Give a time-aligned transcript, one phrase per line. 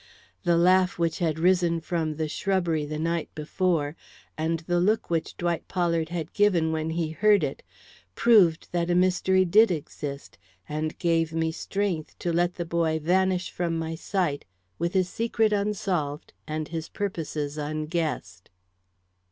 [0.45, 3.95] The laugh which had risen from the shrubbery the night before,
[4.35, 7.61] and the look which Dwight Pollard had given when he heard it,
[8.15, 13.51] proved that a mystery did exist, and gave me strength to let the boy vanish
[13.51, 14.43] from my sight
[14.79, 18.49] with his secret unsolved and his purposes unguessed.